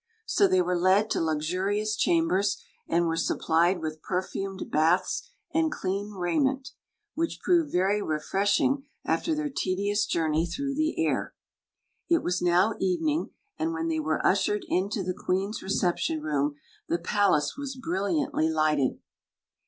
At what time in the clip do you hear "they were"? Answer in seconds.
0.47-0.75, 13.89-14.25